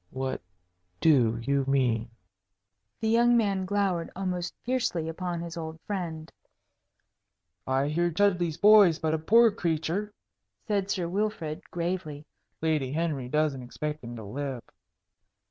[0.09, 0.41] "What
[0.99, 2.09] do you mean?"
[3.01, 6.31] The young man glowered almost fiercely upon his old friend.
[7.67, 10.11] "I hear Chudleigh's boy is but a poor creature,"
[10.67, 12.25] said Sir Wilfrid, gravely.
[12.61, 14.63] "Lady Henry doesn't expect him to live."